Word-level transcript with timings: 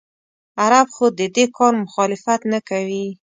عرب 0.61 0.87
خو 0.95 1.05
د 1.19 1.21
دې 1.35 1.45
کار 1.57 1.73
مخالفت 1.83 2.41
نه 2.51 2.59
کوي. 2.69 3.05